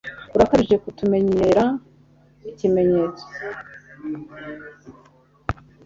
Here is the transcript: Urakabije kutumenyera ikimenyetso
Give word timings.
Urakabije 0.35 0.75
kutumenyera 0.83 1.63
ikimenyetso 2.51 3.25